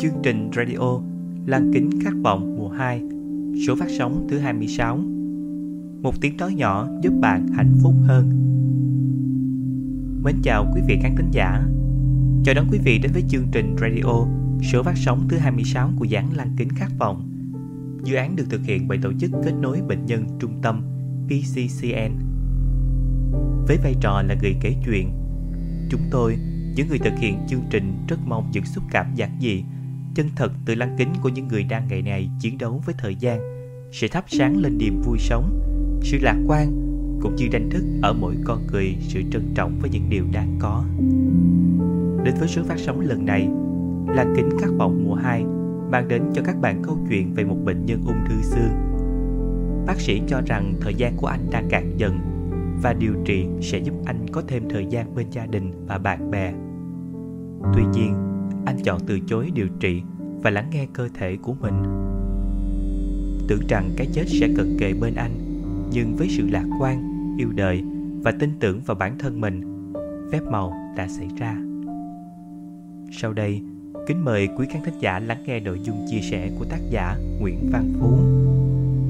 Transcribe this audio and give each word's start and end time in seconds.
Chương 0.00 0.22
trình 0.22 0.50
radio 0.56 1.00
Lan 1.46 1.70
kính 1.74 1.90
khát 2.04 2.12
vọng 2.22 2.56
mùa 2.58 2.68
2 2.68 3.02
Số 3.66 3.76
phát 3.76 3.88
sóng 3.98 4.26
thứ 4.30 4.38
26 4.38 4.96
Một 6.02 6.20
tiếng 6.20 6.36
nói 6.36 6.54
nhỏ 6.54 6.88
giúp 7.02 7.12
bạn 7.20 7.46
hạnh 7.48 7.74
phúc 7.82 7.94
hơn. 8.02 8.30
Mến 10.24 10.34
chào 10.42 10.72
quý 10.74 10.80
vị 10.88 10.98
khán 11.02 11.16
thính 11.16 11.30
giả. 11.32 11.62
Chào 12.44 12.54
đón 12.54 12.66
quý 12.70 12.78
vị 12.84 12.98
đến 12.98 13.12
với 13.12 13.22
chương 13.28 13.46
trình 13.52 13.76
radio 13.80 14.26
Số 14.72 14.82
phát 14.82 14.96
sóng 14.96 15.28
thứ 15.28 15.36
26 15.36 15.90
của 15.96 16.06
giảng 16.06 16.36
Lan 16.36 16.54
kính 16.56 16.68
khát 16.76 16.88
vọng. 16.98 17.28
Dự 18.04 18.14
án 18.14 18.36
được 18.36 18.44
thực 18.50 18.60
hiện 18.64 18.88
bởi 18.88 18.98
tổ 19.02 19.12
chức 19.20 19.30
kết 19.44 19.52
nối 19.60 19.80
bệnh 19.88 20.06
nhân 20.06 20.24
trung 20.40 20.60
tâm 20.62 20.82
PCCN 21.26 22.12
Với 23.66 23.76
vai 23.82 23.94
trò 24.00 24.22
là 24.22 24.34
người 24.42 24.54
kể 24.60 24.74
chuyện 24.86 25.10
Chúng 25.90 26.00
tôi, 26.10 26.36
những 26.76 26.88
người 26.88 26.98
thực 26.98 27.18
hiện 27.18 27.38
chương 27.48 27.62
trình 27.70 28.04
rất 28.08 28.18
mong 28.26 28.50
những 28.52 28.64
xúc 28.64 28.84
cảm 28.90 29.14
giản 29.14 29.30
dị 29.40 29.64
chân 30.14 30.28
thật 30.36 30.52
từ 30.64 30.74
lăng 30.74 30.94
kính 30.98 31.12
của 31.22 31.28
những 31.28 31.48
người 31.48 31.62
đang 31.62 31.88
ngày 31.88 32.02
này 32.02 32.30
chiến 32.40 32.58
đấu 32.58 32.82
với 32.86 32.94
thời 32.98 33.14
gian 33.14 33.40
sẽ 33.92 34.08
thắp 34.08 34.24
sáng 34.28 34.56
lên 34.56 34.78
niềm 34.78 35.02
vui 35.04 35.18
sống 35.18 35.60
sự 36.02 36.18
lạc 36.22 36.36
quan 36.46 36.90
cũng 37.22 37.36
như 37.36 37.48
đánh 37.52 37.70
thức 37.70 37.84
ở 38.02 38.12
mỗi 38.12 38.34
con 38.44 38.66
người 38.66 38.96
sự 39.00 39.22
trân 39.32 39.52
trọng 39.54 39.78
với 39.80 39.90
những 39.90 40.10
điều 40.10 40.24
đang 40.32 40.56
có 40.60 40.84
đến 42.24 42.34
với 42.38 42.48
số 42.48 42.62
phát 42.62 42.78
sóng 42.78 43.00
lần 43.00 43.24
này. 43.24 43.48
Là 44.06 44.26
kính 44.36 44.50
khát 44.60 44.70
vọng 44.78 45.04
mùa 45.04 45.14
2 45.14 45.44
mang 45.90 46.08
đến 46.08 46.22
cho 46.34 46.42
các 46.44 46.60
bạn 46.60 46.82
câu 46.82 46.98
chuyện 47.08 47.34
về 47.34 47.44
một 47.44 47.56
bệnh 47.64 47.86
nhân 47.86 48.02
ung 48.06 48.24
thư 48.28 48.34
xương. 48.42 48.72
Bác 49.86 50.00
sĩ 50.00 50.22
cho 50.26 50.40
rằng 50.46 50.74
thời 50.80 50.94
gian 50.94 51.16
của 51.16 51.26
anh 51.26 51.40
đang 51.50 51.68
cạn 51.68 51.92
dần, 51.96 52.18
và 52.82 52.92
điều 52.92 53.12
trị 53.24 53.46
sẽ 53.60 53.78
giúp 53.78 53.94
anh 54.04 54.26
có 54.32 54.42
thêm 54.48 54.62
thời 54.68 54.86
gian 54.86 55.14
bên 55.14 55.26
gia 55.30 55.46
đình 55.46 55.72
và 55.86 55.98
bạn 55.98 56.30
bè. 56.30 56.52
Tuy 57.74 57.82
nhiên, 57.92 58.14
anh 58.66 58.76
chọn 58.84 59.00
từ 59.06 59.20
chối 59.26 59.50
điều 59.54 59.68
trị 59.80 60.02
và 60.42 60.50
lắng 60.50 60.70
nghe 60.72 60.86
cơ 60.92 61.08
thể 61.14 61.36
của 61.42 61.54
mình. 61.60 61.82
Tưởng 63.48 63.66
rằng 63.68 63.90
cái 63.96 64.06
chết 64.12 64.24
sẽ 64.26 64.48
cận 64.56 64.76
kề 64.78 64.92
bên 65.00 65.14
anh, 65.14 65.30
nhưng 65.92 66.16
với 66.16 66.28
sự 66.28 66.48
lạc 66.50 66.66
quan, 66.80 67.02
yêu 67.38 67.48
đời 67.54 67.82
và 68.22 68.32
tin 68.32 68.50
tưởng 68.60 68.80
vào 68.86 68.94
bản 68.94 69.18
thân 69.18 69.40
mình, 69.40 69.60
phép 70.32 70.40
màu 70.50 70.72
đã 70.96 71.08
xảy 71.08 71.28
ra 71.38 71.69
sau 73.12 73.32
đây, 73.32 73.62
kính 74.06 74.24
mời 74.24 74.48
quý 74.56 74.66
khán 74.70 74.82
thính 74.84 74.94
giả 75.00 75.18
lắng 75.18 75.42
nghe 75.46 75.60
nội 75.60 75.80
dung 75.84 76.06
chia 76.10 76.20
sẻ 76.20 76.50
của 76.58 76.64
tác 76.64 76.80
giả 76.90 77.16
nguyễn 77.40 77.70
văn 77.72 77.92
phú, 78.00 78.18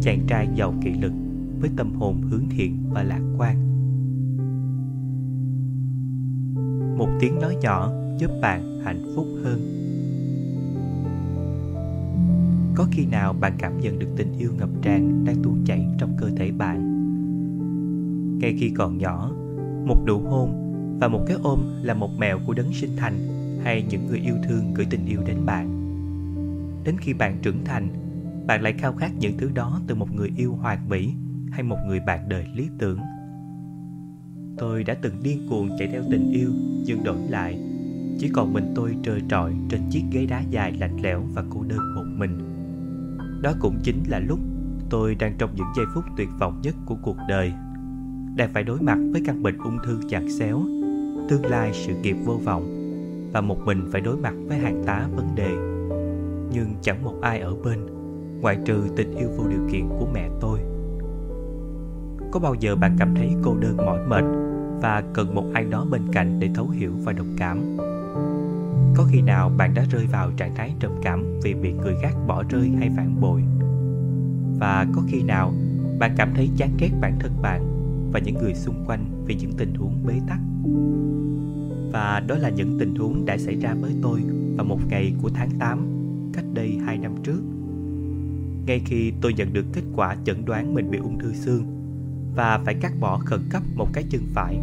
chàng 0.03 0.21
trai 0.27 0.49
giàu 0.55 0.75
kỷ 0.85 0.91
lực 0.91 1.13
với 1.61 1.71
tâm 1.77 1.93
hồn 1.95 2.23
hướng 2.31 2.45
thiện 2.51 2.77
và 2.91 3.03
lạc 3.03 3.21
quan. 3.39 3.57
Một 6.99 7.09
tiếng 7.21 7.41
nói 7.41 7.57
nhỏ 7.63 7.93
giúp 8.19 8.31
bạn 8.43 8.81
hạnh 8.85 9.13
phúc 9.17 9.27
hơn. 9.45 9.61
Có 12.75 12.87
khi 12.91 13.07
nào 13.07 13.33
bạn 13.33 13.53
cảm 13.59 13.81
nhận 13.81 13.99
được 13.99 14.09
tình 14.17 14.39
yêu 14.39 14.51
ngập 14.59 14.69
tràn 14.83 15.25
đang 15.25 15.37
tuôn 15.43 15.65
chảy 15.67 15.87
trong 15.99 16.17
cơ 16.19 16.31
thể 16.37 16.51
bạn? 16.51 16.91
Ngay 18.39 18.57
khi 18.59 18.71
còn 18.71 18.99
nhỏ, 18.99 19.33
một 19.85 20.05
nụ 20.07 20.19
hôn 20.19 20.51
và 21.01 21.09
một 21.09 21.25
cái 21.27 21.37
ôm 21.43 21.61
là 21.83 21.95
một 21.95 22.11
mèo 22.19 22.39
của 22.47 22.55
đấng 22.55 22.73
sinh 22.73 22.91
thành 22.97 23.40
hay 23.65 23.87
những 23.91 24.07
người 24.07 24.19
yêu 24.19 24.35
thương 24.49 24.75
gửi 24.75 24.87
tình 24.91 25.07
yêu 25.07 25.21
đến 25.27 25.37
bạn. 25.47 25.77
Đến 26.85 26.97
khi 27.01 27.13
bạn 27.13 27.39
trưởng 27.43 27.65
thành, 27.65 27.89
bạn 28.47 28.63
lại 28.63 28.73
khao 28.79 28.93
khát 28.93 29.11
những 29.19 29.39
thứ 29.39 29.51
đó 29.55 29.81
từ 29.87 29.95
một 29.95 30.15
người 30.15 30.33
yêu 30.37 30.55
hoàn 30.55 30.89
mỹ 30.89 31.13
hay 31.51 31.63
một 31.63 31.79
người 31.87 32.01
bạn 32.01 32.29
đời 32.29 32.47
lý 32.55 32.69
tưởng. 32.79 32.99
Tôi 34.59 34.85
đã 34.85 34.95
từng 34.95 35.23
điên 35.23 35.47
cuồng 35.51 35.69
chạy 35.79 35.89
theo 35.93 36.03
tình 36.11 36.31
yêu, 36.33 36.51
nhưng 36.87 37.05
đổi 37.05 37.19
lại, 37.29 37.61
chỉ 38.19 38.29
còn 38.29 38.53
mình 38.53 38.73
tôi 38.75 38.97
trơ 39.03 39.19
trọi 39.29 39.53
trên 39.69 39.81
chiếc 39.91 40.03
ghế 40.13 40.27
đá 40.27 40.41
dài 40.51 40.73
lạnh 40.73 40.97
lẽo 41.03 41.23
và 41.35 41.45
cô 41.51 41.63
đơn 41.63 41.95
một 41.95 42.05
mình. 42.17 42.39
Đó 43.43 43.53
cũng 43.61 43.79
chính 43.83 44.03
là 44.09 44.19
lúc 44.19 44.39
tôi 44.91 45.15
đang 45.15 45.35
trong 45.39 45.51
những 45.57 45.67
giây 45.77 45.87
phút 45.95 46.05
tuyệt 46.17 46.29
vọng 46.39 46.61
nhất 46.63 46.75
của 46.87 46.97
cuộc 47.03 47.17
đời. 47.29 47.53
Đang 48.37 48.51
phải 48.53 48.63
đối 48.63 48.81
mặt 48.81 48.99
với 49.13 49.23
căn 49.27 49.43
bệnh 49.43 49.59
ung 49.59 49.79
thư 49.85 50.01
chằng 50.09 50.31
xéo, 50.31 50.63
tương 51.29 51.47
lai 51.47 51.71
sự 51.75 51.93
nghiệp 52.03 52.17
vô 52.25 52.41
vọng 52.45 52.80
và 53.33 53.41
một 53.41 53.59
mình 53.65 53.89
phải 53.93 54.01
đối 54.01 54.17
mặt 54.17 54.35
với 54.47 54.59
hàng 54.59 54.83
tá 54.87 55.09
vấn 55.17 55.35
đề. 55.35 55.51
Nhưng 56.53 56.69
chẳng 56.83 57.05
một 57.05 57.15
ai 57.23 57.41
ở 57.41 57.55
bên, 57.65 57.79
ngoại 58.41 58.59
trừ 58.65 58.83
tình 58.97 59.17
yêu 59.17 59.29
vô 59.37 59.45
điều 59.49 59.69
kiện 59.73 59.89
của 59.89 60.07
mẹ 60.15 60.29
tôi. 60.41 60.61
Có 62.31 62.41
bao 62.41 62.55
giờ 62.55 62.77
bạn 62.77 62.97
cảm 62.99 63.15
thấy 63.15 63.35
cô 63.43 63.57
đơn 63.57 63.77
mỏi 63.77 63.99
mệt 64.09 64.25
và 64.83 65.03
cần 65.15 65.35
một 65.35 65.45
ai 65.55 65.65
đó 65.65 65.87
bên 65.91 66.03
cạnh 66.13 66.41
để 66.41 66.51
thấu 66.55 66.69
hiểu 66.69 66.93
và 67.05 67.13
đồng 67.13 67.37
cảm? 67.37 67.77
Có 68.97 69.05
khi 69.11 69.23
nào 69.23 69.51
bạn 69.57 69.75
đã 69.75 69.85
rơi 69.91 70.07
vào 70.07 70.31
trạng 70.37 70.55
thái 70.55 70.75
trầm 70.81 70.93
cảm 71.03 71.25
vì 71.43 71.55
bị 71.55 71.73
người 71.73 71.95
khác 72.03 72.15
bỏ 72.27 72.43
rơi 72.49 72.69
hay 72.79 72.91
phản 72.97 73.21
bội? 73.21 73.43
Và 74.59 74.87
có 74.95 75.03
khi 75.09 75.23
nào 75.23 75.53
bạn 75.99 76.15
cảm 76.17 76.33
thấy 76.35 76.51
chán 76.57 76.71
ghét 76.79 76.91
bản 77.01 77.19
thân 77.21 77.33
bạn 77.43 77.63
và 78.13 78.21
những 78.21 78.39
người 78.39 78.55
xung 78.55 78.85
quanh 78.87 79.25
vì 79.27 79.35
những 79.35 79.53
tình 79.57 79.75
huống 79.75 80.07
bế 80.07 80.15
tắc? 80.29 80.39
Và 81.93 82.21
đó 82.27 82.35
là 82.35 82.49
những 82.49 82.79
tình 82.79 82.95
huống 82.95 83.27
đã 83.27 83.39
xảy 83.39 83.55
ra 83.55 83.75
với 83.75 83.93
tôi 84.03 84.23
vào 84.57 84.65
một 84.65 84.79
ngày 84.89 85.13
của 85.23 85.31
tháng 85.35 85.51
8 85.59 85.87
cách 86.33 86.45
đây 86.55 86.79
2 86.87 86.99
năm 86.99 87.15
trước. 87.23 87.41
Ngay 88.67 88.83
khi 88.85 89.13
tôi 89.21 89.35
nhận 89.35 89.53
được 89.53 89.67
kết 89.73 89.83
quả 89.97 90.17
chẩn 90.25 90.45
đoán 90.45 90.75
mình 90.75 90.91
bị 90.91 90.99
ung 90.99 91.19
thư 91.19 91.33
xương 91.33 91.65
và 92.37 92.61
phải 92.65 92.75
cắt 92.75 92.93
bỏ 93.01 93.19
khẩn 93.19 93.41
cấp 93.51 93.63
một 93.75 93.89
cái 93.93 94.05
chân 94.11 94.23
phải, 94.35 94.59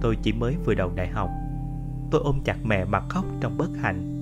tôi 0.00 0.16
chỉ 0.22 0.32
mới 0.32 0.56
vừa 0.64 0.74
đầu 0.74 0.92
đại 0.94 1.08
học. 1.08 1.30
Tôi 2.10 2.20
ôm 2.24 2.40
chặt 2.44 2.56
mẹ 2.64 2.84
mà 2.84 3.00
khóc 3.08 3.24
trong 3.40 3.58
bất 3.58 3.70
hạnh. 3.82 4.12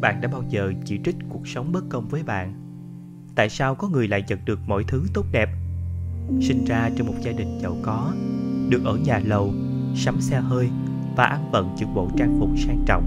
Bạn 0.00 0.20
đã 0.20 0.28
bao 0.28 0.44
giờ 0.48 0.72
chỉ 0.84 1.00
trích 1.04 1.16
cuộc 1.28 1.48
sống 1.48 1.72
bất 1.72 1.84
công 1.88 2.08
với 2.08 2.22
bạn? 2.22 2.54
Tại 3.34 3.48
sao 3.48 3.74
có 3.74 3.88
người 3.88 4.08
lại 4.08 4.24
nhận 4.28 4.38
được 4.44 4.58
mọi 4.66 4.84
thứ 4.88 5.02
tốt 5.14 5.26
đẹp? 5.32 5.48
Sinh 6.40 6.64
ra 6.64 6.90
trong 6.96 7.06
một 7.06 7.14
gia 7.22 7.32
đình 7.32 7.58
giàu 7.62 7.76
có, 7.82 8.12
được 8.68 8.84
ở 8.84 8.96
nhà 8.96 9.20
lầu, 9.24 9.52
sắm 9.94 10.20
xe 10.20 10.40
hơi 10.40 10.68
và 11.16 11.24
ăn 11.24 11.50
vận 11.52 11.74
những 11.78 11.94
bộ 11.94 12.08
trang 12.16 12.36
phục 12.40 12.50
sang 12.58 12.82
trọng. 12.86 13.04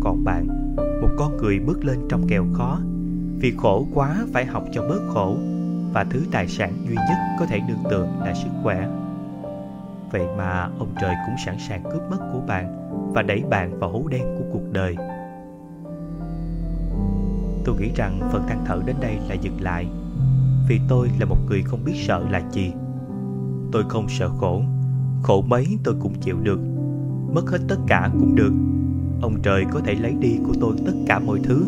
Còn 0.00 0.24
bạn, 0.24 0.74
một 0.76 1.08
con 1.18 1.36
người 1.36 1.58
bước 1.58 1.84
lên 1.84 1.98
trong 2.08 2.26
kèo 2.28 2.46
khó, 2.52 2.78
vì 3.38 3.54
khổ 3.56 3.86
quá 3.94 4.16
phải 4.32 4.44
học 4.44 4.64
cho 4.72 4.82
bớt 4.88 5.00
khổ, 5.08 5.36
và 5.92 6.04
thứ 6.04 6.22
tài 6.32 6.48
sản 6.48 6.72
duy 6.88 6.94
nhất 6.94 7.16
có 7.38 7.46
thể 7.46 7.60
nương 7.68 7.90
tựa 7.90 8.08
là 8.20 8.34
sức 8.34 8.50
khỏe. 8.62 8.88
Vậy 10.12 10.22
mà 10.36 10.68
ông 10.78 10.88
trời 11.00 11.14
cũng 11.26 11.34
sẵn 11.46 11.56
sàng 11.68 11.82
cướp 11.82 12.02
mất 12.10 12.18
của 12.32 12.40
bạn 12.46 12.76
và 13.14 13.22
đẩy 13.22 13.42
bạn 13.50 13.78
vào 13.78 13.90
hố 13.90 14.02
đen 14.10 14.22
của 14.22 14.44
cuộc 14.52 14.72
đời. 14.72 14.96
Tôi 17.64 17.76
nghĩ 17.80 17.90
rằng 17.96 18.20
phần 18.32 18.42
than 18.48 18.64
thở 18.66 18.80
đến 18.86 18.96
đây 19.00 19.18
là 19.28 19.34
dừng 19.34 19.60
lại, 19.60 19.86
vì 20.68 20.80
tôi 20.88 21.10
là 21.18 21.26
một 21.26 21.38
người 21.48 21.62
không 21.62 21.84
biết 21.84 21.94
sợ 21.96 22.24
là 22.30 22.42
gì. 22.52 22.72
Tôi 23.72 23.84
không 23.88 24.06
sợ 24.08 24.28
khổ 24.28 24.62
khổ 25.22 25.42
mấy 25.42 25.78
tôi 25.84 25.94
cũng 26.00 26.14
chịu 26.20 26.36
được 26.42 26.60
mất 27.32 27.50
hết 27.50 27.58
tất 27.68 27.78
cả 27.86 28.10
cũng 28.12 28.34
được. 28.34 28.52
Ông 29.22 29.42
trời 29.42 29.64
có 29.70 29.80
thể 29.80 29.94
lấy 29.94 30.14
đi 30.20 30.38
của 30.46 30.54
tôi 30.60 30.76
tất 30.86 30.92
cả 31.06 31.18
mọi 31.18 31.38
thứ. 31.42 31.66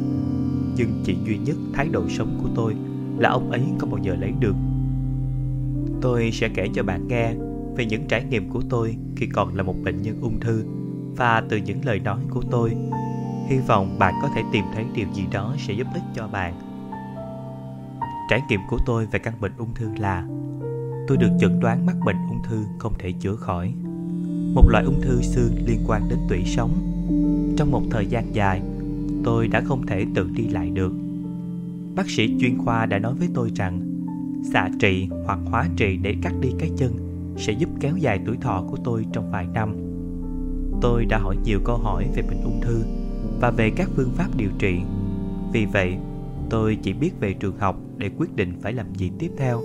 Nhưng 0.76 1.02
chỉ 1.04 1.16
duy 1.24 1.38
nhất 1.38 1.56
thái 1.72 1.88
độ 1.88 2.08
sống 2.08 2.38
của 2.42 2.48
tôi 2.54 2.76
là 3.18 3.30
ông 3.30 3.50
ấy 3.50 3.62
không 3.78 3.90
bao 3.90 4.00
giờ 4.02 4.16
lấy 4.20 4.32
được. 4.40 4.54
Tôi 6.00 6.30
sẽ 6.32 6.48
kể 6.48 6.68
cho 6.74 6.82
bạn 6.82 7.08
nghe 7.08 7.34
về 7.76 7.86
những 7.86 8.06
trải 8.08 8.24
nghiệm 8.24 8.50
của 8.50 8.62
tôi 8.70 8.96
khi 9.16 9.26
còn 9.26 9.54
là 9.54 9.62
một 9.62 9.74
bệnh 9.84 10.02
nhân 10.02 10.18
ung 10.20 10.40
thư 10.40 10.64
và 11.16 11.42
từ 11.48 11.56
những 11.56 11.84
lời 11.84 11.98
nói 11.98 12.20
của 12.30 12.42
tôi. 12.50 12.76
Hy 13.48 13.58
vọng 13.58 13.98
bạn 13.98 14.14
có 14.22 14.28
thể 14.34 14.42
tìm 14.52 14.64
thấy 14.74 14.84
điều 14.94 15.06
gì 15.14 15.24
đó 15.32 15.54
sẽ 15.58 15.74
giúp 15.74 15.86
ích 15.94 16.02
cho 16.14 16.28
bạn. 16.28 16.54
Trải 18.30 18.42
nghiệm 18.48 18.60
của 18.70 18.78
tôi 18.86 19.06
về 19.06 19.18
căn 19.18 19.34
bệnh 19.40 19.52
ung 19.58 19.74
thư 19.74 19.88
là, 19.98 20.26
tôi 21.08 21.16
được 21.16 21.30
chẩn 21.40 21.60
đoán 21.60 21.86
mắc 21.86 21.96
bệnh 22.04 22.16
ung 22.28 22.42
thư 22.42 22.64
không 22.78 22.92
thể 22.98 23.12
chữa 23.12 23.36
khỏi 23.36 23.74
một 24.54 24.68
loại 24.68 24.84
ung 24.84 25.00
thư 25.00 25.22
xương 25.22 25.52
liên 25.66 25.80
quan 25.86 26.08
đến 26.08 26.18
tủy 26.28 26.42
sống. 26.46 26.70
Trong 27.56 27.70
một 27.70 27.82
thời 27.90 28.06
gian 28.06 28.34
dài, 28.34 28.62
tôi 29.24 29.48
đã 29.48 29.60
không 29.60 29.86
thể 29.86 30.04
tự 30.14 30.28
đi 30.36 30.48
lại 30.48 30.70
được. 30.70 30.92
Bác 31.94 32.10
sĩ 32.10 32.34
chuyên 32.40 32.58
khoa 32.58 32.86
đã 32.86 32.98
nói 32.98 33.14
với 33.14 33.28
tôi 33.34 33.50
rằng, 33.54 33.80
xạ 34.52 34.68
trị 34.80 35.08
hoặc 35.24 35.38
hóa 35.44 35.68
trị 35.76 35.96
để 35.96 36.14
cắt 36.22 36.32
đi 36.40 36.48
cái 36.58 36.70
chân 36.76 36.92
sẽ 37.36 37.52
giúp 37.52 37.68
kéo 37.80 37.96
dài 37.96 38.20
tuổi 38.26 38.36
thọ 38.36 38.64
của 38.70 38.76
tôi 38.84 39.06
trong 39.12 39.30
vài 39.30 39.46
năm. 39.54 39.76
Tôi 40.80 41.04
đã 41.04 41.18
hỏi 41.18 41.36
nhiều 41.44 41.60
câu 41.64 41.76
hỏi 41.76 42.06
về 42.16 42.22
bệnh 42.22 42.42
ung 42.44 42.60
thư 42.60 42.82
và 43.40 43.50
về 43.50 43.70
các 43.70 43.90
phương 43.96 44.10
pháp 44.14 44.28
điều 44.36 44.50
trị. 44.58 44.78
Vì 45.52 45.66
vậy, 45.66 45.96
tôi 46.50 46.78
chỉ 46.82 46.92
biết 46.92 47.10
về 47.20 47.32
trường 47.32 47.58
học 47.58 47.80
để 47.96 48.10
quyết 48.18 48.36
định 48.36 48.52
phải 48.62 48.72
làm 48.72 48.86
gì 48.94 49.10
tiếp 49.18 49.30
theo. 49.36 49.62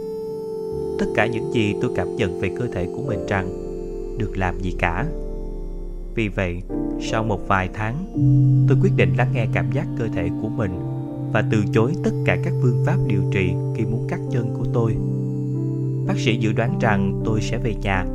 Tất 1.00 1.06
cả 1.16 1.28
những 1.28 1.54
gì 1.54 1.76
tôi 1.82 1.92
cảm 1.96 2.16
nhận 2.16 2.42
về 2.42 2.56
cơ 2.60 2.68
thể 2.68 2.86
của 2.86 3.04
mình 3.08 3.20
rằng 3.28 3.67
được 4.18 4.38
làm 4.38 4.60
gì 4.60 4.76
cả 4.80 5.06
Vì 6.16 6.28
vậy, 6.28 6.62
sau 7.02 7.24
một 7.24 7.48
vài 7.48 7.70
tháng, 7.74 7.96
tôi 8.68 8.78
quyết 8.82 8.92
định 8.96 9.16
lắng 9.18 9.32
nghe 9.34 9.48
cảm 9.54 9.72
giác 9.72 9.88
cơ 9.98 10.08
thể 10.08 10.30
của 10.42 10.50
mình 10.50 10.72
và 11.34 11.44
từ 11.52 11.64
chối 11.74 11.94
tất 12.04 12.12
cả 12.26 12.38
các 12.44 12.54
phương 12.62 12.84
pháp 12.86 12.98
điều 13.08 13.22
trị 13.32 13.54
khi 13.76 13.86
muốn 13.86 14.08
cắt 14.10 14.20
chân 14.32 14.54
của 14.58 14.66
tôi. 14.74 14.98
Bác 16.08 16.18
sĩ 16.18 16.38
dự 16.38 16.54
đoán 16.54 16.80
rằng 16.80 17.22
tôi 17.26 17.42
sẽ 17.42 17.58
về 17.58 17.76
nhà 17.82 18.06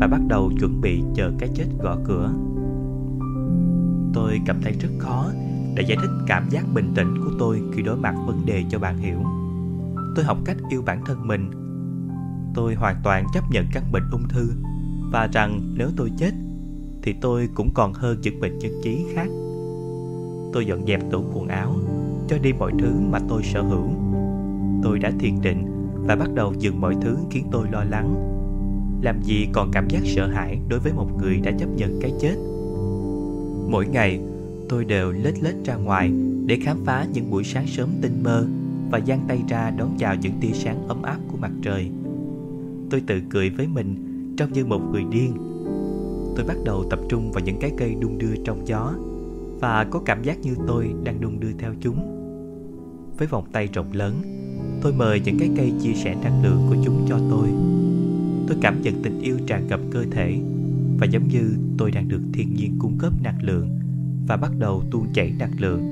và 0.00 0.06
bắt 0.06 0.20
đầu 0.28 0.50
chuẩn 0.60 0.80
bị 0.80 1.02
chờ 1.14 1.32
cái 1.38 1.48
chết 1.54 1.66
gõ 1.82 1.96
cửa. 2.04 2.30
Tôi 4.14 4.40
cảm 4.46 4.60
thấy 4.62 4.72
rất 4.72 4.90
khó 4.98 5.30
để 5.74 5.84
giải 5.88 5.98
thích 6.02 6.10
cảm 6.26 6.48
giác 6.50 6.64
bình 6.74 6.92
tĩnh 6.94 7.18
của 7.24 7.30
tôi 7.38 7.62
khi 7.72 7.82
đối 7.82 7.96
mặt 7.96 8.14
vấn 8.26 8.46
đề 8.46 8.64
cho 8.70 8.78
bạn 8.78 8.98
hiểu. 8.98 9.18
Tôi 10.16 10.24
học 10.24 10.38
cách 10.44 10.56
yêu 10.70 10.82
bản 10.86 11.04
thân 11.06 11.28
mình. 11.28 11.50
Tôi 12.54 12.74
hoàn 12.74 12.96
toàn 13.04 13.26
chấp 13.34 13.44
nhận 13.50 13.66
căn 13.72 13.92
bệnh 13.92 14.10
ung 14.10 14.28
thư 14.28 14.50
và 15.12 15.28
rằng 15.32 15.60
nếu 15.74 15.88
tôi 15.96 16.10
chết 16.16 16.30
thì 17.02 17.14
tôi 17.20 17.48
cũng 17.54 17.70
còn 17.74 17.92
hơn 17.92 18.18
những 18.22 18.40
bệnh 18.40 18.58
nhân 18.58 18.72
trí 18.82 19.04
khác. 19.14 19.28
Tôi 20.52 20.66
dọn 20.66 20.86
dẹp 20.86 21.00
tủ 21.10 21.24
quần 21.34 21.48
áo, 21.48 21.76
cho 22.28 22.38
đi 22.38 22.52
mọi 22.52 22.72
thứ 22.78 22.90
mà 23.10 23.18
tôi 23.28 23.42
sở 23.42 23.62
hữu. 23.62 23.88
Tôi 24.82 24.98
đã 24.98 25.12
thiền 25.18 25.34
định 25.42 25.64
và 26.06 26.16
bắt 26.16 26.34
đầu 26.34 26.54
dừng 26.58 26.80
mọi 26.80 26.96
thứ 27.02 27.16
khiến 27.30 27.46
tôi 27.50 27.66
lo 27.70 27.84
lắng. 27.84 28.14
Làm 29.02 29.22
gì 29.22 29.46
còn 29.52 29.70
cảm 29.72 29.88
giác 29.88 30.00
sợ 30.04 30.26
hãi 30.26 30.58
đối 30.68 30.78
với 30.78 30.92
một 30.92 31.08
người 31.18 31.40
đã 31.40 31.50
chấp 31.58 31.68
nhận 31.76 32.00
cái 32.00 32.12
chết. 32.20 32.36
Mỗi 33.70 33.86
ngày, 33.86 34.20
tôi 34.68 34.84
đều 34.84 35.12
lết 35.12 35.42
lết 35.42 35.54
ra 35.64 35.74
ngoài 35.74 36.12
để 36.46 36.58
khám 36.62 36.84
phá 36.84 37.06
những 37.12 37.30
buổi 37.30 37.44
sáng 37.44 37.66
sớm 37.66 37.88
tinh 38.02 38.22
mơ 38.22 38.46
và 38.90 39.00
giang 39.06 39.24
tay 39.28 39.42
ra 39.48 39.70
đón 39.70 39.96
chào 39.98 40.14
những 40.14 40.32
tia 40.40 40.52
sáng 40.52 40.88
ấm 40.88 41.02
áp 41.02 41.18
của 41.28 41.36
mặt 41.36 41.52
trời. 41.62 41.90
Tôi 42.90 43.02
tự 43.06 43.20
cười 43.30 43.50
với 43.50 43.66
mình 43.66 44.07
trông 44.38 44.52
như 44.52 44.64
một 44.64 44.80
người 44.92 45.04
điên. 45.10 45.34
Tôi 46.36 46.46
bắt 46.46 46.56
đầu 46.64 46.84
tập 46.90 46.98
trung 47.08 47.32
vào 47.32 47.44
những 47.44 47.58
cái 47.60 47.72
cây 47.78 47.96
đung 48.00 48.18
đưa 48.18 48.34
trong 48.44 48.66
gió 48.66 48.94
và 49.60 49.86
có 49.90 50.00
cảm 50.04 50.22
giác 50.22 50.38
như 50.40 50.54
tôi 50.66 50.94
đang 51.04 51.20
đung 51.20 51.40
đưa 51.40 51.52
theo 51.58 51.74
chúng. 51.80 52.14
Với 53.18 53.26
vòng 53.26 53.44
tay 53.52 53.68
rộng 53.72 53.92
lớn, 53.92 54.14
tôi 54.82 54.92
mời 54.92 55.20
những 55.24 55.38
cái 55.38 55.50
cây 55.56 55.72
chia 55.82 55.94
sẻ 55.94 56.16
năng 56.22 56.44
lượng 56.44 56.66
của 56.68 56.76
chúng 56.84 57.06
cho 57.08 57.18
tôi. 57.30 57.48
Tôi 58.48 58.56
cảm 58.60 58.82
nhận 58.82 59.02
tình 59.02 59.20
yêu 59.20 59.38
tràn 59.46 59.66
ngập 59.68 59.80
cơ 59.90 60.04
thể 60.10 60.40
và 60.98 61.06
giống 61.06 61.28
như 61.28 61.54
tôi 61.78 61.90
đang 61.90 62.08
được 62.08 62.20
thiên 62.32 62.54
nhiên 62.54 62.76
cung 62.78 62.98
cấp 62.98 63.12
năng 63.22 63.42
lượng 63.42 63.68
và 64.28 64.36
bắt 64.36 64.50
đầu 64.58 64.82
tuôn 64.90 65.06
chảy 65.14 65.32
năng 65.38 65.60
lượng 65.60 65.82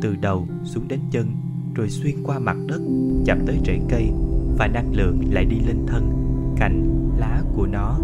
từ 0.00 0.16
đầu 0.20 0.48
xuống 0.64 0.88
đến 0.88 1.00
chân 1.10 1.26
rồi 1.74 1.90
xuyên 1.90 2.14
qua 2.24 2.38
mặt 2.38 2.56
đất 2.66 2.80
chạm 3.26 3.38
tới 3.46 3.58
rễ 3.66 3.80
cây 3.88 4.10
và 4.58 4.66
năng 4.66 4.94
lượng 4.94 5.20
lại 5.32 5.44
đi 5.44 5.56
lên 5.66 5.76
thân 5.86 6.10
cành 6.56 7.03
lá 7.24 7.42
của 7.56 7.66
nó. 7.66 7.98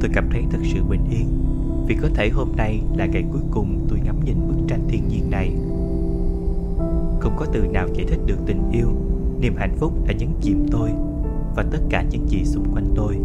Tôi 0.00 0.10
cảm 0.14 0.28
thấy 0.30 0.44
thật 0.50 0.58
sự 0.62 0.82
bình 0.88 1.04
yên, 1.10 1.28
vì 1.86 1.94
có 2.02 2.08
thể 2.14 2.28
hôm 2.28 2.48
nay 2.56 2.82
là 2.96 3.06
ngày 3.06 3.24
cuối 3.32 3.42
cùng 3.50 3.86
tôi 3.88 4.00
ngắm 4.04 4.24
nhìn 4.24 4.48
bức 4.48 4.56
tranh 4.68 4.80
thiên 4.88 5.08
nhiên 5.08 5.30
này. 5.30 5.52
Không 7.20 7.32
có 7.36 7.46
từ 7.52 7.60
nào 7.60 7.88
giải 7.94 8.06
thích 8.08 8.20
được 8.26 8.38
tình 8.46 8.70
yêu, 8.72 8.88
niềm 9.40 9.56
hạnh 9.56 9.76
phúc 9.78 9.92
đã 10.06 10.12
nhấn 10.18 10.28
chìm 10.40 10.66
tôi 10.70 10.90
và 11.56 11.64
tất 11.70 11.78
cả 11.90 12.04
những 12.10 12.28
gì 12.28 12.44
xung 12.44 12.64
quanh 12.74 12.94
tôi. 12.96 13.16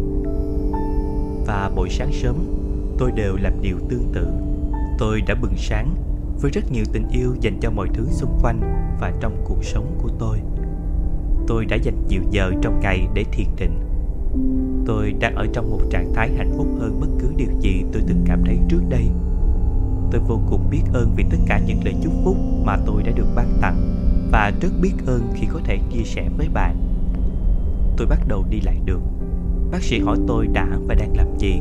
Và 1.46 1.70
mỗi 1.76 1.88
sáng 1.90 2.12
sớm, 2.12 2.36
tôi 2.98 3.12
đều 3.12 3.36
làm 3.36 3.52
điều 3.62 3.76
tương 3.88 4.12
tự. 4.12 4.26
Tôi 4.98 5.20
đã 5.20 5.34
bừng 5.34 5.56
sáng 5.56 5.94
với 6.40 6.50
rất 6.50 6.72
nhiều 6.72 6.84
tình 6.92 7.08
yêu 7.08 7.36
dành 7.40 7.58
cho 7.60 7.70
mọi 7.70 7.88
thứ 7.94 8.06
xung 8.10 8.38
quanh 8.42 8.60
và 9.00 9.12
trong 9.20 9.36
cuộc 9.44 9.64
sống 9.64 9.98
của 9.98 10.10
tôi. 10.18 10.38
Tôi 11.46 11.64
đã 11.64 11.76
dành 11.76 12.06
nhiều 12.08 12.22
giờ 12.30 12.52
trong 12.62 12.80
ngày 12.80 13.08
để 13.14 13.24
thiền 13.32 13.46
định 13.56 13.95
tôi 14.86 15.14
đang 15.20 15.34
ở 15.34 15.46
trong 15.52 15.70
một 15.70 15.80
trạng 15.90 16.12
thái 16.14 16.30
hạnh 16.36 16.52
phúc 16.56 16.66
hơn 16.80 17.00
bất 17.00 17.08
cứ 17.18 17.28
điều 17.36 17.48
gì 17.60 17.84
tôi 17.92 18.02
từng 18.08 18.24
cảm 18.26 18.44
thấy 18.44 18.58
trước 18.68 18.80
đây. 18.88 19.08
Tôi 20.10 20.20
vô 20.20 20.40
cùng 20.50 20.70
biết 20.70 20.82
ơn 20.92 21.12
vì 21.16 21.24
tất 21.30 21.38
cả 21.46 21.60
những 21.66 21.78
lời 21.84 21.94
chúc 22.02 22.12
phúc 22.24 22.36
mà 22.64 22.76
tôi 22.86 23.02
đã 23.02 23.12
được 23.12 23.26
ban 23.34 23.58
tặng 23.60 23.76
và 24.32 24.52
rất 24.60 24.72
biết 24.80 24.92
ơn 25.06 25.22
khi 25.34 25.46
có 25.52 25.60
thể 25.64 25.78
chia 25.90 26.02
sẻ 26.04 26.28
với 26.36 26.48
bạn. 26.48 26.76
Tôi 27.96 28.06
bắt 28.06 28.18
đầu 28.28 28.44
đi 28.50 28.60
lại 28.60 28.80
được. 28.84 29.00
Bác 29.70 29.82
sĩ 29.82 29.98
hỏi 30.00 30.16
tôi 30.26 30.46
đã 30.46 30.68
và 30.88 30.94
đang 30.94 31.16
làm 31.16 31.38
gì. 31.38 31.60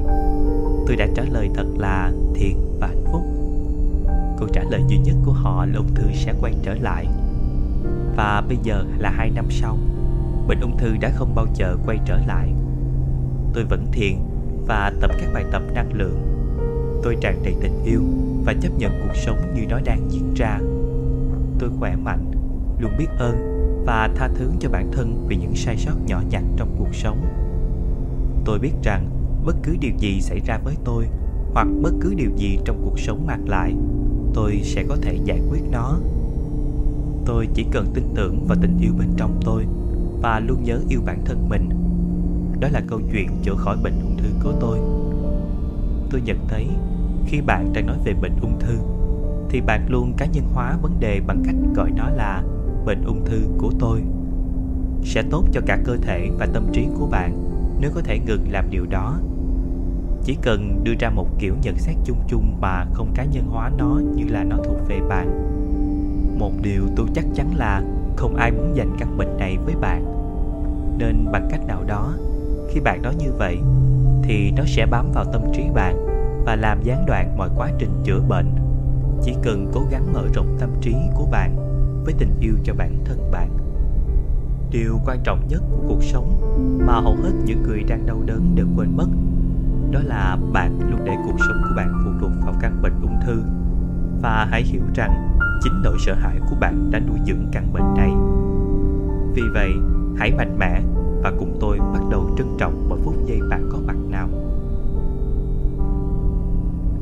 Tôi 0.87 0.95
đã 0.95 1.07
trả 1.15 1.23
lời 1.23 1.49
thật 1.55 1.67
là 1.77 2.11
thiện 2.33 2.57
và 2.79 2.87
hạnh 2.87 3.05
phúc. 3.11 3.21
Câu 4.39 4.47
trả 4.53 4.63
lời 4.69 4.81
duy 4.87 4.97
nhất 4.97 5.15
của 5.25 5.31
họ 5.31 5.65
là 5.65 5.77
ung 5.77 5.93
thư 5.95 6.03
sẽ 6.13 6.33
quay 6.41 6.53
trở 6.63 6.75
lại. 6.75 7.07
Và 8.15 8.43
bây 8.47 8.57
giờ 8.63 8.83
là 8.97 9.09
hai 9.09 9.29
năm 9.29 9.45
sau. 9.49 9.77
Bệnh 10.47 10.59
ung 10.59 10.77
thư 10.77 10.97
đã 11.01 11.09
không 11.09 11.35
bao 11.35 11.45
giờ 11.55 11.77
quay 11.85 11.99
trở 12.05 12.17
lại 12.27 12.53
tôi 13.55 13.63
vẫn 13.63 13.85
thiền 13.91 14.15
và 14.67 14.93
tập 15.01 15.11
các 15.19 15.29
bài 15.33 15.45
tập 15.51 15.61
năng 15.73 15.93
lượng. 15.93 16.19
Tôi 17.03 17.17
tràn 17.21 17.43
đầy 17.43 17.55
tình 17.61 17.83
yêu 17.85 18.01
và 18.45 18.53
chấp 18.61 18.69
nhận 18.77 18.91
cuộc 18.91 19.15
sống 19.25 19.37
như 19.55 19.61
nó 19.69 19.79
đang 19.85 20.11
diễn 20.11 20.33
ra. 20.35 20.59
Tôi 21.59 21.69
khỏe 21.79 21.95
mạnh, 21.95 22.31
luôn 22.79 22.91
biết 22.97 23.07
ơn 23.19 23.35
và 23.85 24.09
tha 24.15 24.29
thứ 24.35 24.51
cho 24.59 24.69
bản 24.69 24.91
thân 24.91 25.25
vì 25.27 25.35
những 25.35 25.55
sai 25.55 25.77
sót 25.77 25.93
nhỏ 26.07 26.21
nhặt 26.29 26.43
trong 26.57 26.75
cuộc 26.79 26.95
sống. 26.95 27.25
Tôi 28.45 28.59
biết 28.59 28.73
rằng 28.83 29.09
bất 29.45 29.55
cứ 29.63 29.75
điều 29.79 29.91
gì 29.97 30.21
xảy 30.21 30.39
ra 30.39 30.59
với 30.63 30.75
tôi 30.83 31.07
hoặc 31.53 31.67
bất 31.81 31.91
cứ 32.01 32.13
điều 32.13 32.29
gì 32.35 32.59
trong 32.65 32.81
cuộc 32.85 32.99
sống 32.99 33.27
mang 33.27 33.49
lại, 33.49 33.73
tôi 34.33 34.61
sẽ 34.63 34.83
có 34.89 34.95
thể 35.01 35.17
giải 35.25 35.39
quyết 35.49 35.61
nó. 35.71 35.99
Tôi 37.25 37.47
chỉ 37.53 37.65
cần 37.71 37.85
tin 37.93 38.03
tưởng 38.15 38.45
vào 38.47 38.57
tình 38.61 38.77
yêu 38.81 38.91
bên 38.99 39.07
trong 39.17 39.39
tôi 39.45 39.65
và 40.21 40.39
luôn 40.39 40.63
nhớ 40.63 40.79
yêu 40.89 41.01
bản 41.05 41.21
thân 41.25 41.49
mình 41.49 41.84
đó 42.59 42.67
là 42.71 42.81
câu 42.87 42.99
chuyện 43.11 43.29
chữa 43.43 43.55
khỏi 43.55 43.77
bệnh 43.83 43.99
ung 44.01 44.17
thư 44.17 44.29
của 44.43 44.53
tôi. 44.59 44.79
Tôi 46.09 46.21
nhận 46.21 46.37
thấy, 46.47 46.67
khi 47.25 47.41
bạn 47.41 47.73
đang 47.73 47.85
nói 47.85 47.97
về 48.05 48.13
bệnh 48.13 48.33
ung 48.41 48.59
thư, 48.59 48.77
thì 49.49 49.61
bạn 49.61 49.85
luôn 49.89 50.13
cá 50.17 50.25
nhân 50.25 50.45
hóa 50.53 50.77
vấn 50.81 50.99
đề 50.99 51.21
bằng 51.27 51.43
cách 51.45 51.55
gọi 51.75 51.91
nó 51.95 52.09
là 52.09 52.43
bệnh 52.85 53.03
ung 53.05 53.25
thư 53.25 53.41
của 53.57 53.71
tôi. 53.79 54.01
Sẽ 55.03 55.23
tốt 55.31 55.45
cho 55.51 55.61
cả 55.65 55.77
cơ 55.83 55.97
thể 55.97 56.29
và 56.39 56.45
tâm 56.53 56.67
trí 56.73 56.87
của 56.99 57.07
bạn 57.07 57.45
nếu 57.79 57.91
có 57.95 58.01
thể 58.01 58.19
ngừng 58.19 58.51
làm 58.51 58.69
điều 58.69 58.85
đó. 58.85 59.19
Chỉ 60.23 60.37
cần 60.41 60.79
đưa 60.83 60.93
ra 60.99 61.09
một 61.09 61.27
kiểu 61.39 61.55
nhận 61.63 61.77
xét 61.77 61.95
chung 62.05 62.17
chung 62.27 62.57
mà 62.61 62.85
không 62.93 63.11
cá 63.15 63.25
nhân 63.25 63.47
hóa 63.47 63.71
nó 63.77 63.99
như 64.15 64.23
là 64.27 64.43
nó 64.43 64.57
thuộc 64.65 64.77
về 64.87 64.99
bạn. 65.09 65.27
Một 66.39 66.51
điều 66.61 66.81
tôi 66.95 67.07
chắc 67.15 67.25
chắn 67.35 67.55
là 67.55 67.83
không 68.15 68.35
ai 68.35 68.51
muốn 68.51 68.75
dành 68.75 68.95
căn 68.99 69.17
bệnh 69.17 69.37
này 69.37 69.57
với 69.65 69.75
bạn. 69.75 70.05
Nên 70.97 71.25
bằng 71.31 71.47
cách 71.51 71.67
nào 71.67 71.83
đó 71.83 72.13
khi 72.75 72.81
bạn 72.81 73.01
nói 73.01 73.15
như 73.15 73.31
vậy, 73.37 73.59
thì 74.23 74.51
nó 74.51 74.63
sẽ 74.65 74.85
bám 74.85 75.11
vào 75.13 75.25
tâm 75.33 75.41
trí 75.53 75.63
bạn 75.73 75.95
và 76.45 76.55
làm 76.55 76.81
gián 76.83 77.05
đoạn 77.07 77.37
mọi 77.37 77.49
quá 77.55 77.69
trình 77.79 77.89
chữa 78.03 78.19
bệnh. 78.19 78.55
Chỉ 79.23 79.35
cần 79.43 79.71
cố 79.73 79.81
gắng 79.91 80.13
mở 80.13 80.27
rộng 80.33 80.57
tâm 80.59 80.69
trí 80.81 80.95
của 81.15 81.25
bạn 81.31 81.55
với 82.03 82.13
tình 82.17 82.31
yêu 82.39 82.53
cho 82.63 82.73
bản 82.73 82.97
thân 83.05 83.31
bạn. 83.31 83.49
Điều 84.71 84.99
quan 85.05 85.19
trọng 85.23 85.47
nhất 85.47 85.63
của 85.71 85.83
cuộc 85.87 86.03
sống 86.03 86.41
mà 86.87 86.93
hầu 86.93 87.15
hết 87.15 87.31
những 87.45 87.63
người 87.63 87.83
đang 87.83 88.05
đau 88.05 88.21
đớn 88.25 88.55
đều 88.55 88.67
quên 88.75 88.97
mất, 88.97 89.07
đó 89.91 89.99
là 90.03 90.37
bạn 90.53 90.79
luôn 90.91 90.99
để 91.05 91.15
cuộc 91.25 91.37
sống 91.39 91.57
của 91.63 91.75
bạn 91.75 92.01
phụ 92.05 92.11
thuộc 92.19 92.31
vào 92.45 92.53
căn 92.61 92.81
bệnh 92.81 93.01
ung 93.01 93.19
thư. 93.25 93.41
Và 94.21 94.47
hãy 94.51 94.63
hiểu 94.63 94.83
rằng 94.95 95.37
chính 95.63 95.81
nỗi 95.83 95.97
sợ 95.99 96.13
hãi 96.13 96.39
của 96.49 96.55
bạn 96.59 96.91
đã 96.91 96.99
nuôi 96.99 97.19
dưỡng 97.27 97.47
căn 97.51 97.73
bệnh 97.73 97.93
này. 97.97 98.11
Vì 99.35 99.43
vậy, 99.53 99.71
hãy 100.17 100.31
mạnh 100.37 100.59
mẽ 100.59 100.81
và 101.25 101.31
cùng 101.39 101.57
tôi 101.59 101.79
bắt 101.79 102.01
đầu 102.09 102.29
trân 102.37 102.47
trọng 102.57 102.89
mỗi 102.89 102.99
phút 103.03 103.15
giây 103.25 103.39
bạn 103.49 103.69
có 103.71 103.77
mặt 103.85 103.95
nào. 104.09 104.29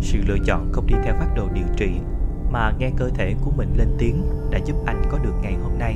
Sự 0.02 0.20
lựa 0.28 0.38
chọn 0.46 0.70
không 0.72 0.88
đi 0.88 0.96
theo 1.04 1.16
phác 1.20 1.36
đồ 1.36 1.48
điều 1.54 1.66
trị, 1.78 1.92
mà 2.52 2.74
nghe 2.80 2.92
cơ 2.98 3.10
thể 3.10 3.36
của 3.42 3.52
mình 3.58 3.74
lên 3.78 3.88
tiếng 3.98 4.24
đã 4.52 4.60
giúp 4.66 4.76
anh 4.86 5.02
có 5.10 5.18
được 5.24 5.34
ngày 5.42 5.54
hôm 5.64 5.72
nay. 5.80 5.96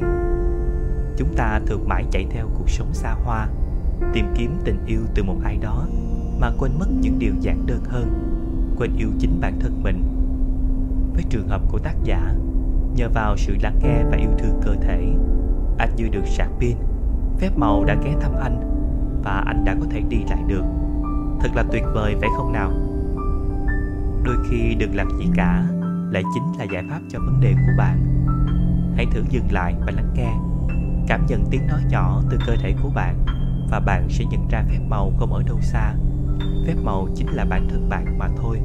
Chúng 1.17 1.33
ta 1.35 1.59
thường 1.65 1.87
mãi 1.87 2.05
chạy 2.11 2.25
theo 2.29 2.49
cuộc 2.57 2.69
sống 2.69 2.93
xa 2.93 3.11
hoa, 3.11 3.47
tìm 4.13 4.25
kiếm 4.37 4.57
tình 4.63 4.79
yêu 4.85 5.01
từ 5.15 5.23
một 5.23 5.37
ai 5.43 5.57
đó, 5.57 5.87
mà 6.39 6.51
quên 6.57 6.71
mất 6.79 6.87
những 7.01 7.19
điều 7.19 7.33
giản 7.39 7.65
đơn 7.65 7.81
hơn, 7.87 8.09
quên 8.77 8.91
yêu 8.97 9.09
chính 9.19 9.39
bản 9.41 9.59
thân 9.59 9.83
mình. 9.83 10.03
Với 11.13 11.23
trường 11.29 11.47
hợp 11.47 11.61
của 11.71 11.79
tác 11.79 11.95
giả, 12.03 12.33
nhờ 12.95 13.09
vào 13.13 13.37
sự 13.37 13.55
lắng 13.61 13.79
nghe 13.83 14.03
và 14.11 14.17
yêu 14.17 14.29
thương 14.37 14.61
cơ 14.65 14.75
thể, 14.81 15.13
anh 15.77 15.95
như 15.95 16.07
được 16.11 16.27
sạc 16.27 16.49
pin 16.59 16.77
phép 17.39 17.57
màu 17.57 17.83
đã 17.83 17.95
ghé 18.03 18.15
thăm 18.21 18.31
anh, 18.41 18.59
và 19.23 19.43
anh 19.45 19.63
đã 19.65 19.75
có 19.79 19.85
thể 19.89 20.01
đi 20.09 20.17
lại 20.29 20.43
được. 20.47 20.63
Thật 21.39 21.49
là 21.55 21.63
tuyệt 21.71 21.83
vời, 21.93 22.15
phải 22.19 22.29
không 22.37 22.53
nào? 22.53 22.71
Đôi 24.23 24.35
khi 24.49 24.75
đừng 24.79 24.95
làm 24.95 25.07
gì 25.19 25.25
cả, 25.35 25.67
lại 26.11 26.23
chính 26.33 26.59
là 26.59 26.65
giải 26.73 26.83
pháp 26.89 26.99
cho 27.09 27.19
vấn 27.19 27.39
đề 27.39 27.53
của 27.53 27.73
bạn. 27.77 27.97
Hãy 28.95 29.05
thử 29.11 29.23
dừng 29.29 29.51
lại 29.51 29.75
và 29.79 29.91
lắng 29.95 30.13
nghe. 30.15 30.31
Cảm 31.07 31.25
nhận 31.25 31.45
tiếng 31.49 31.67
nói 31.67 31.81
nhỏ 31.89 32.21
từ 32.29 32.37
cơ 32.47 32.55
thể 32.55 32.75
của 32.83 32.89
bạn, 32.89 33.25
và 33.69 33.79
bạn 33.79 34.09
sẽ 34.09 34.25
nhận 34.25 34.47
ra 34.49 34.63
phép 34.69 34.79
màu 34.87 35.11
không 35.17 35.33
ở 35.33 35.43
đâu 35.43 35.57
xa. 35.61 35.93
Phép 36.67 36.75
màu 36.83 37.07
chính 37.15 37.27
là 37.27 37.45
bản 37.45 37.67
thân 37.69 37.89
bạn 37.89 38.17
mà 38.19 38.27
thôi. 38.37 38.61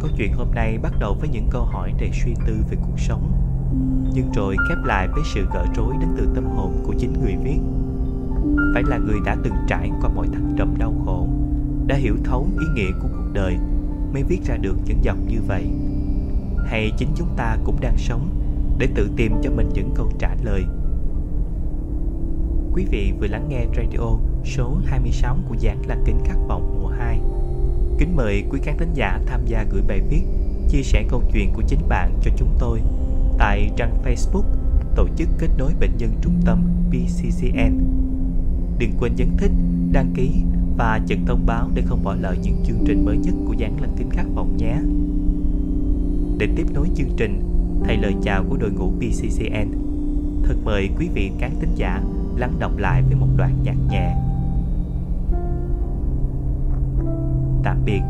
Câu 0.00 0.10
chuyện 0.16 0.32
hôm 0.32 0.48
nay 0.54 0.78
bắt 0.82 0.92
đầu 0.98 1.16
với 1.20 1.28
những 1.28 1.48
câu 1.50 1.64
hỏi 1.64 1.92
đầy 2.00 2.10
suy 2.12 2.34
tư 2.46 2.64
về 2.70 2.76
cuộc 2.82 2.98
sống 3.00 3.31
nhưng 4.14 4.32
rồi 4.32 4.56
khép 4.68 4.78
lại 4.84 5.08
với 5.08 5.22
sự 5.34 5.46
gỡ 5.54 5.64
rối 5.74 5.94
đến 6.00 6.08
từ 6.16 6.28
tâm 6.34 6.44
hồn 6.44 6.82
của 6.86 6.94
chính 6.98 7.12
người 7.12 7.36
viết. 7.44 7.58
Phải 8.74 8.82
là 8.86 8.98
người 8.98 9.20
đã 9.24 9.36
từng 9.44 9.54
trải 9.68 9.90
qua 10.00 10.10
mọi 10.14 10.26
thăng 10.32 10.54
trầm 10.56 10.74
đau 10.78 10.94
khổ, 11.04 11.28
đã 11.86 11.96
hiểu 11.96 12.16
thấu 12.24 12.48
ý 12.60 12.66
nghĩa 12.74 12.90
của 13.02 13.08
cuộc 13.12 13.32
đời 13.32 13.56
mới 14.12 14.22
viết 14.22 14.40
ra 14.44 14.56
được 14.56 14.76
những 14.84 15.04
dòng 15.04 15.26
như 15.28 15.38
vậy. 15.46 15.66
Hay 16.66 16.92
chính 16.98 17.08
chúng 17.14 17.28
ta 17.36 17.56
cũng 17.64 17.76
đang 17.80 17.96
sống 17.98 18.28
để 18.78 18.88
tự 18.94 19.10
tìm 19.16 19.32
cho 19.42 19.50
mình 19.50 19.68
những 19.74 19.90
câu 19.94 20.10
trả 20.18 20.34
lời. 20.42 20.64
Quý 22.72 22.86
vị 22.90 23.12
vừa 23.20 23.26
lắng 23.26 23.46
nghe 23.48 23.66
radio 23.76 24.16
số 24.44 24.76
26 24.84 25.36
của 25.48 25.56
giảng 25.60 25.86
là 25.86 25.96
Kính 26.06 26.18
Khát 26.24 26.36
Vọng 26.48 26.80
mùa 26.80 26.88
2 26.88 27.20
Kính 27.98 28.16
mời 28.16 28.44
quý 28.50 28.60
khán 28.62 28.78
thính 28.78 28.94
giả 28.94 29.20
tham 29.26 29.40
gia 29.46 29.64
gửi 29.70 29.82
bài 29.88 30.00
viết, 30.00 30.22
chia 30.68 30.82
sẻ 30.82 31.04
câu 31.08 31.22
chuyện 31.32 31.52
của 31.52 31.62
chính 31.66 31.88
bạn 31.88 32.18
cho 32.22 32.30
chúng 32.36 32.56
tôi 32.58 32.80
tại 33.38 33.70
trang 33.76 33.96
Facebook 34.04 34.44
Tổ 34.94 35.08
chức 35.16 35.28
Kết 35.38 35.48
nối 35.58 35.72
Bệnh 35.80 35.96
nhân 35.98 36.10
Trung 36.22 36.34
tâm 36.44 36.62
PCCN. 36.88 37.78
Đừng 38.78 38.92
quên 38.98 39.14
nhấn 39.16 39.36
thích, 39.36 39.50
đăng 39.92 40.12
ký 40.14 40.30
và 40.76 41.00
chật 41.06 41.18
thông 41.26 41.46
báo 41.46 41.70
để 41.74 41.82
không 41.86 42.04
bỏ 42.04 42.14
lỡ 42.14 42.34
những 42.42 42.56
chương 42.66 42.84
trình 42.86 43.04
mới 43.04 43.16
nhất 43.16 43.34
của 43.46 43.54
Giảng 43.60 43.80
Lăng 43.80 43.94
Kính 43.96 44.10
Khát 44.10 44.24
Vọng 44.34 44.56
nhé. 44.56 44.76
Để 46.38 46.48
tiếp 46.56 46.66
nối 46.74 46.88
chương 46.94 47.16
trình, 47.16 47.42
thay 47.84 47.96
lời 47.96 48.14
chào 48.22 48.44
của 48.48 48.56
đội 48.56 48.70
ngũ 48.70 48.90
PCCN, 48.90 49.72
thật 50.44 50.54
mời 50.64 50.90
quý 50.98 51.08
vị 51.14 51.30
khán 51.38 51.50
thính 51.60 51.74
giả 51.74 52.02
lắng 52.36 52.52
đọc 52.58 52.76
lại 52.76 53.02
với 53.02 53.14
một 53.14 53.28
đoạn 53.36 53.54
nhạc 53.62 53.76
nhẹ. 53.90 54.16
Tạm 57.64 57.84
biệt 57.84 58.00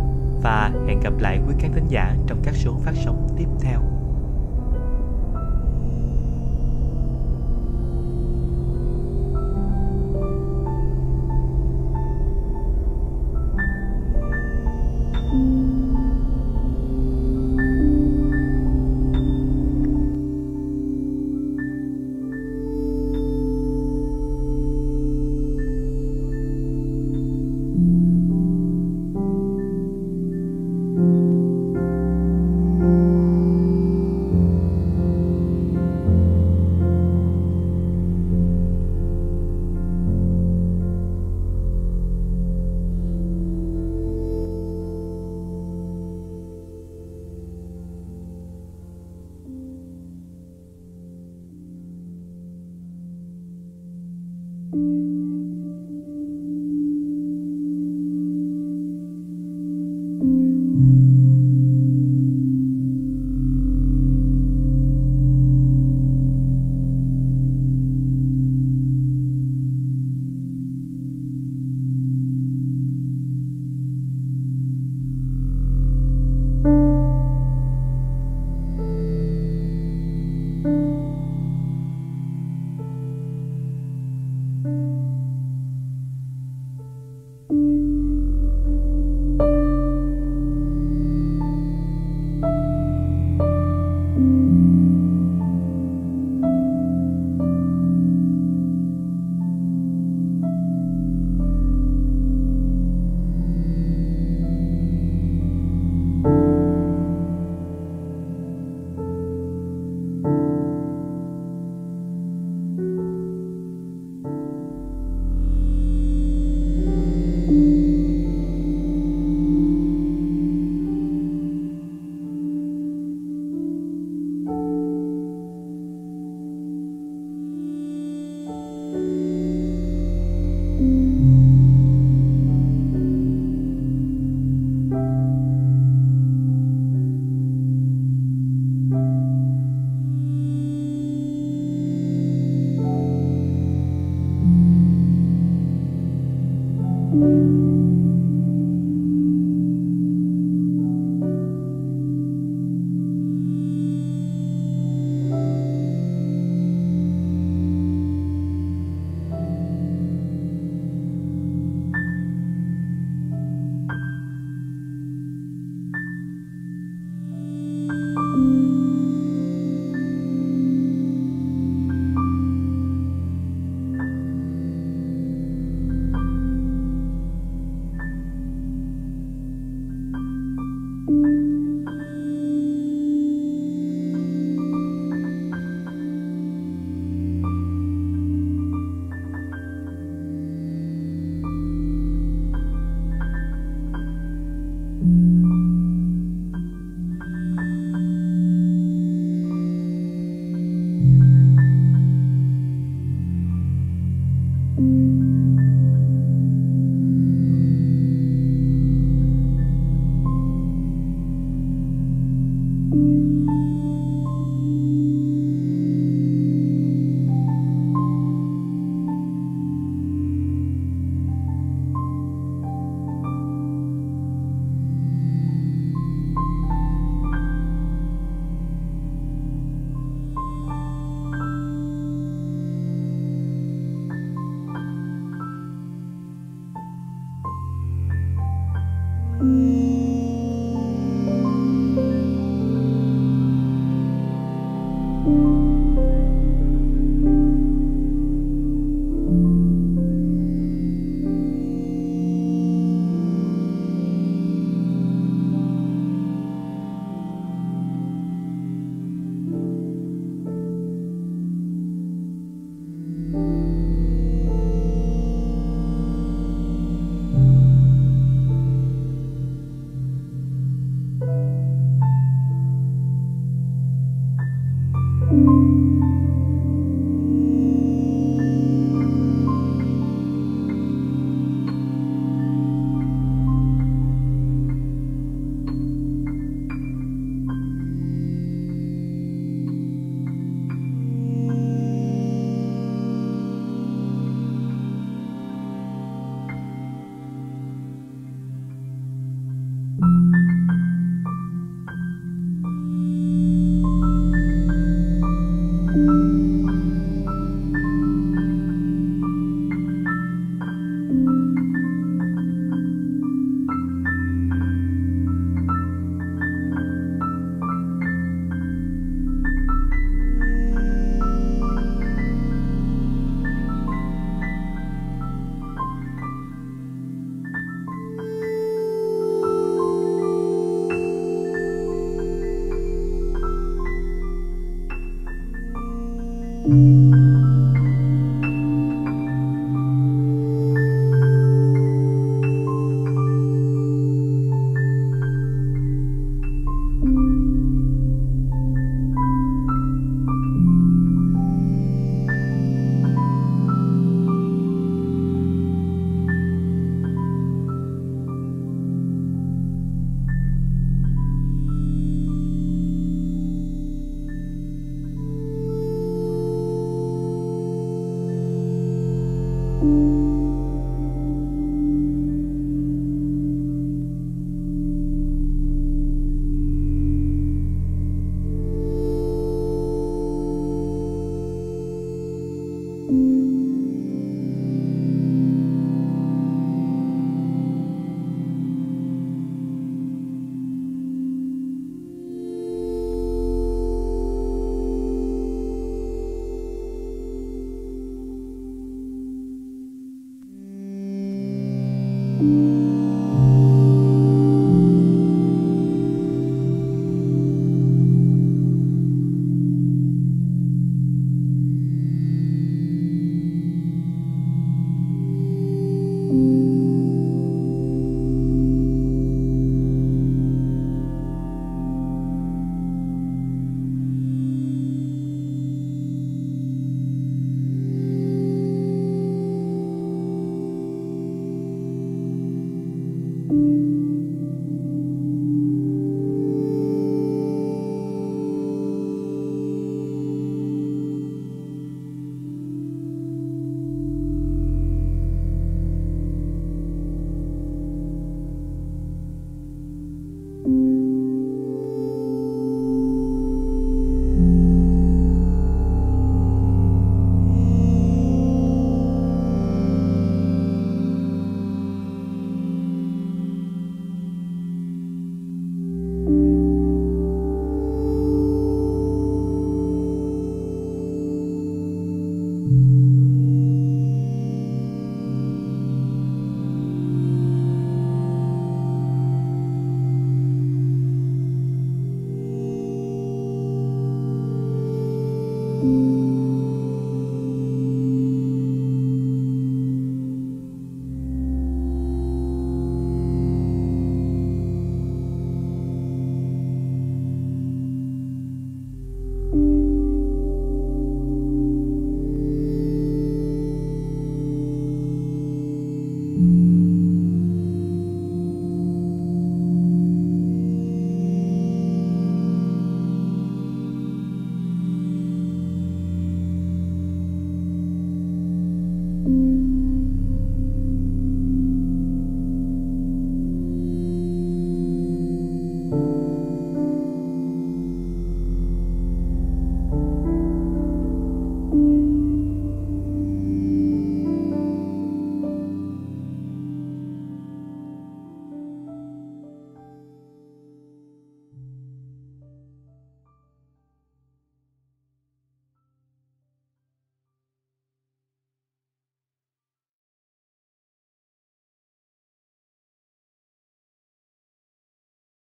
và 0.43 0.73
hẹn 0.89 1.01
gặp 1.01 1.13
lại 1.19 1.41
quý 1.49 1.55
khán 1.59 1.73
thính 1.73 1.89
giả 1.89 2.17
trong 2.27 2.39
các 2.43 2.55
số 2.55 2.77
phát 2.85 2.95
sóng 3.05 3.29
tiếp 3.39 3.47
theo. 3.61 3.92